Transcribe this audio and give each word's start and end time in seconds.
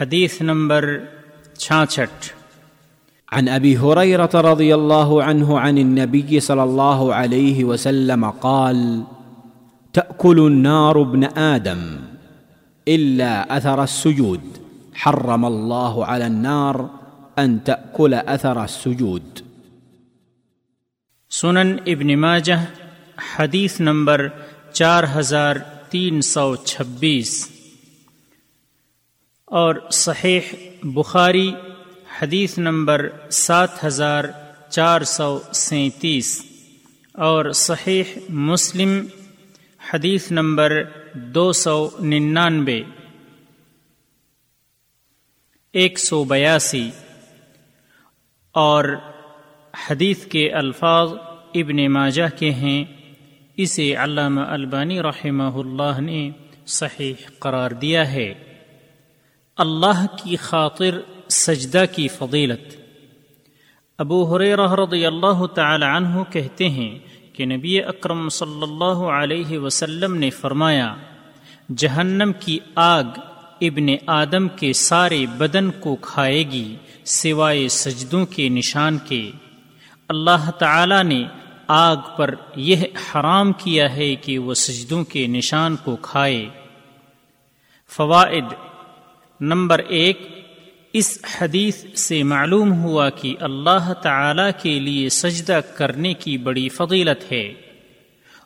حدیث 0.00 0.40
نمبر 0.40 0.98
چھاچھٹ 1.58 2.24
عن 3.32 3.48
ابي 3.48 3.76
هريره 3.76 4.40
رضي 4.40 4.74
الله 4.74 5.22
عنه 5.22 5.58
عن 5.58 5.78
النبي 5.78 6.40
صلى 6.40 6.62
الله 6.62 7.14
عليه 7.14 7.64
وسلم 7.64 8.30
قال 8.30 9.02
تاكل 9.92 10.40
النار 10.46 10.96
ابن 10.96 11.24
ادم 11.34 11.84
الا 12.86 13.44
اثر 13.48 13.82
السجود 13.82 14.40
حرم 15.04 15.44
الله 15.44 16.04
على 16.04 16.24
النار 16.24 16.74
ان 17.36 17.58
تاكل 17.58 18.14
اثر 18.26 18.56
السجود۔ 18.56 19.40
سنن 21.30 21.76
ابن 21.86 22.20
ماجہ 22.20 22.60
حدیث 23.38 23.80
نمبر 23.80 24.28
چار 24.72 25.04
ہزار 25.16 25.56
تین 25.90 26.20
سو 26.20 26.56
چھبیس۔ 26.56 27.50
اور 29.52 29.74
صحیح 29.92 30.40
بخاری 30.82 31.54
حدیث 32.22 32.58
نمبر 32.58 33.08
سات 33.30 33.84
ہزار 33.84 34.24
چار 34.70 35.00
سو 35.00 35.40
سینتیس 35.54 36.44
اور 37.12 37.52
صحیح 37.52 38.02
مسلم 38.28 39.06
حدیث 39.94 40.30
نمبر 40.30 40.82
دو 41.14 41.52
سو 41.52 41.90
ننانوے۔ 42.00 42.82
ایک 45.72 45.98
سو 45.98 46.24
بیاسی۔ 46.24 46.90
اور 48.52 48.84
حدیث 49.90 50.26
کے 50.26 50.52
الفاظ 50.52 51.08
ابن 51.54 51.92
ماجہ 51.92 52.38
کے 52.38 52.50
ہیں۔ 52.50 52.84
اسے 53.56 53.94
علامہ 53.94 54.40
البانی 54.40 55.02
رحمہ 55.02 55.58
اللہ 55.58 56.00
نے 56.00 56.30
صحیح 56.66 57.14
قرار 57.38 57.70
دیا 57.70 58.12
ہے۔ 58.12 58.34
اللہ 59.56 60.06
کی 60.22 60.36
خاطر 60.36 61.00
سجدہ 61.28 61.84
کی 61.96 62.08
فضیلت۔ 62.08 62.76
ابو 63.98 64.38
رضی 64.38 65.06
اللہ 65.06 65.46
تعالی 65.46 65.84
عنہ 65.84 66.22
کہتے 66.30 66.68
ہیں 66.68 66.98
کہ 67.32 67.44
نبی 67.44 67.82
اکرم 67.82 68.28
صلی 68.28 68.62
اللہ 68.62 69.02
علیہ 69.12 69.58
وسلم 69.58 70.14
نے 70.14 70.30
فرمایا، 70.30 70.94
جہنم 71.76 72.32
کی 72.40 72.58
آگ 72.74 73.04
ابن 73.60 73.86
آدم 74.06 74.48
کے 74.48 74.72
سارے 74.72 75.26
بدن 75.38 75.70
کو 75.70 75.96
کھائے 75.96 76.42
گی 76.42 76.76
سوائے 77.04 77.68
سجدوں 77.68 78.26
کے 78.26 78.48
نشان 78.48 78.98
کے۔ 78.98 79.30
اللہ 80.08 80.50
تعالی 80.50 81.02
نے 81.02 81.24
آگ 81.66 81.96
پر 82.16 82.34
یہ 82.56 82.76
حرام 82.76 83.52
کیا 83.52 83.94
ہے 83.94 84.14
کہ 84.14 84.38
وہ 84.38 84.54
سجدوں 84.54 85.04
کے 85.04 85.26
نشان 85.26 85.76
کو 85.84 85.96
کھائے۔ 85.96 86.48
فوائد 87.88 88.44
نمبر 89.44 89.78
ایک، 89.78 90.46
اس 90.92 91.18
حدیث 91.40 91.84
سے 91.94 92.22
معلوم 92.22 92.72
ہوا 92.72 93.10
کہ 93.10 93.36
اللہ 93.40 93.92
تعالی 94.02 94.42
کے 94.62 94.80
لیے 94.80 95.08
سجدہ 95.08 95.60
کرنے 95.76 96.14
کی 96.14 96.38
بڑی 96.38 96.68
فضیلت 96.68 97.32
ہے۔ 97.32 97.52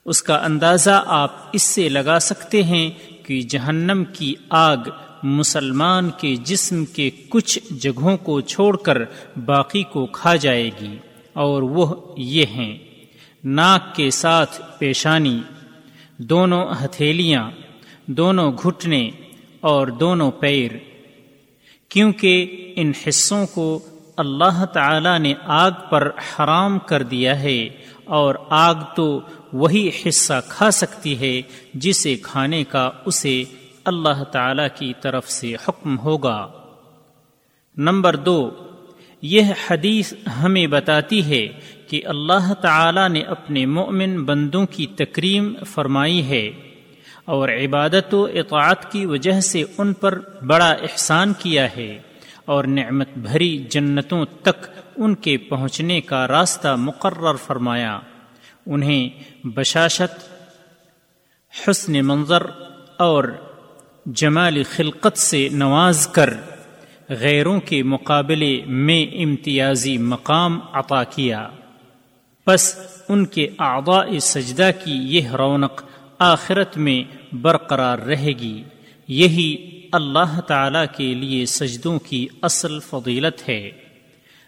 اس 0.05 0.23
کا 0.23 0.45
اندازہ 0.45 1.05
آپ 1.07 1.31
اس 1.53 1.63
سے 1.63 1.89
لگا 1.89 2.19
سکتے 2.19 2.63
ہیں 2.63 2.91
کہ 3.23 3.41
جہنم 3.41 4.05
کی 4.13 4.35
آگ 4.51 4.77
مسلمان 5.23 6.11
کے 6.11 6.37
جسم 6.37 6.85
کے 6.85 7.11
کچھ 7.29 7.59
جگہوں 7.71 8.17
کو 8.17 8.41
چھوڑ 8.41 8.77
کر 8.77 9.03
باقی 9.45 9.83
کو 9.83 10.07
کھا 10.07 10.37
جائے 10.37 10.71
گی۔ 10.81 10.97
اور 11.33 11.63
وہ 11.63 11.95
یہ 12.17 12.47
ہیں، 12.47 12.79
ناک 13.45 13.95
کے 13.95 14.11
ساتھ 14.11 14.63
پیشانی، 14.79 15.41
دونوں 16.19 16.67
ہتھیلیاں، 16.85 17.51
دونوں 18.07 18.53
گھٹنے 18.53 19.11
اور 19.67 19.87
دونوں 19.87 20.31
پیر۔ 20.31 20.71
کیونکہ 21.91 22.73
ان 22.77 22.93
حصوں 23.07 23.47
کو 23.47 23.79
اللہ 24.17 24.65
تعالی 24.65 25.19
نے 25.19 25.35
آگ 25.47 25.71
پر 25.91 26.11
حرام 26.29 26.79
کر 26.79 27.03
دیا 27.03 27.41
ہے، 27.41 27.69
اور 28.05 28.35
آگ 28.51 28.75
تو 28.97 29.21
وہی 29.53 29.89
حصہ 30.03 30.41
کھا 30.49 30.71
سکتی 30.71 31.19
ہے 31.21 31.41
جسے 31.75 32.15
کھانے 32.23 32.63
کا 32.65 32.91
اسے 33.05 33.43
اللہ 33.85 34.23
تعالی 34.33 34.63
کی 34.75 34.93
طرف 35.01 35.31
سے 35.31 35.55
حکم 35.55 35.99
ہوگا۔ 35.99 36.47
نمبر 37.77 38.17
دو، 38.17 38.51
یہ 39.23 39.53
حدیث 39.67 40.13
ہمیں 40.43 40.67
بتاتی 40.67 41.25
ہے 41.25 41.47
کہ 41.89 42.01
اللہ 42.07 42.53
تعالی 42.61 43.07
نے 43.09 43.21
اپنے 43.29 43.67
مؤمن 43.67 44.23
بندوں 44.25 44.65
کی 44.67 44.87
تکریم 44.97 45.53
فرمائی 45.67 46.23
ہے۔ 46.29 46.51
اور 47.27 47.49
عبادت 47.49 48.15
و 48.15 48.25
اطاعت 48.25 48.93
کی 48.93 49.07
وجہ 49.07 49.41
سے 49.41 49.65
ان 49.79 49.93
پر 49.93 50.19
بڑا 50.47 50.71
احسان 50.71 51.33
کیا 51.39 51.77
ہے 51.77 51.99
اور 52.45 52.65
نعمت 52.65 53.09
بھری 53.17 53.65
جنتوں 53.71 54.25
تک 54.43 54.67
ان 54.97 55.15
کے 55.15 55.37
پہنچنے 55.37 56.01
کا 56.01 56.29
راستہ 56.29 56.77
مقرر 56.79 57.35
فرمایا۔ 57.35 57.99
انہیں 58.67 59.09
بشاشت، 59.45 60.37
حسن 61.69 62.07
منظر 62.07 62.43
اور 62.99 63.25
جمال 64.07 64.63
خلقت 64.63 65.19
سے 65.19 65.49
نواز 65.53 66.09
کر 66.09 66.35
غیروں 67.09 67.61
کے 67.61 67.83
مقابلے 67.83 68.61
میں 68.67 69.15
امتیازی 69.15 69.99
مقام 69.99 70.61
عطا 70.73 71.05
کیا۔ 71.05 71.49
بس 72.47 72.79
ان 73.09 73.27
کے 73.27 73.49
اعضاء 73.59 74.19
سجدہ 74.19 74.71
کی 74.85 74.93
یہ 74.93 75.31
رونق 75.31 75.83
آخرت 76.19 76.77
میں 76.77 77.35
برقرار 77.35 77.99
رہے 77.99 78.33
گی۔ 78.33 78.63
یہی 79.09 79.81
اللہ 79.93 80.41
تعالی 80.41 80.79
کے 80.97 81.15
لیے 81.15 81.47
سجدوں 81.47 81.99
کی 81.99 82.27
اصل 82.43 82.81
فضیلت 82.81 83.49
ہے۔ 83.49 83.71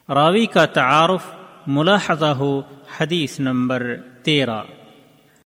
راوی 0.09 0.47
کا 0.47 0.67
تعارف 0.67 1.27
ملاحظہ 1.67 2.27
ہو 2.27 2.63
حدیث 3.01 3.41
نمبر 3.41 3.97
تیرہ۔ 4.23 4.63